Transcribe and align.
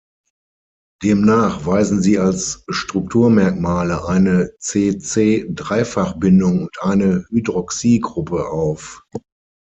Demnach 1.03 1.67
weisen 1.67 2.01
sie 2.01 2.17
als 2.17 2.63
Strukturmerkmale 2.69 4.03
eine 4.07 4.49
C≡C-Dreifachbindung 4.59 6.63
und 6.63 6.75
eine 6.81 7.27
Hydroxygruppe 7.29 8.47
auf. 8.49 9.03